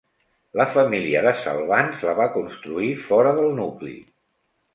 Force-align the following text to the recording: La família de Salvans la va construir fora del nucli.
La 0.59 0.65
família 0.77 1.21
de 1.25 1.33
Salvans 1.41 2.07
la 2.07 2.15
va 2.21 2.27
construir 2.39 2.91
fora 3.05 3.35
del 3.43 3.53
nucli. 3.61 3.95